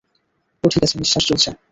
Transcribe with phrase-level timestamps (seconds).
[0.63, 1.49] ও ঠিক আছে, নিশ্বাস চলছে।